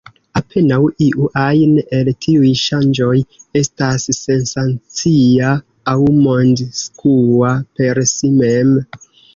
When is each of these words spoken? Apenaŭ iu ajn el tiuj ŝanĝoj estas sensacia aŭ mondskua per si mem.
Apenaŭ 0.39 0.77
iu 1.07 1.27
ajn 1.41 1.75
el 1.97 2.09
tiuj 2.27 2.49
ŝanĝoj 2.63 3.13
estas 3.63 4.09
sensacia 4.23 5.53
aŭ 5.95 5.99
mondskua 6.25 7.57
per 7.79 8.05
si 8.19 8.35
mem. 8.43 8.79